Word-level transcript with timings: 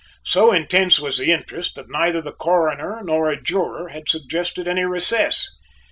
So 0.25 0.51
intense 0.51 0.99
was 0.99 1.19
the 1.19 1.31
interest 1.31 1.75
that 1.75 1.87
neither 1.87 2.23
the 2.23 2.31
Coroner 2.31 3.03
nor 3.03 3.29
a 3.29 3.39
juror 3.39 3.89
had 3.89 4.09
suggested 4.09 4.67
any 4.67 4.83
recess. 4.83 5.47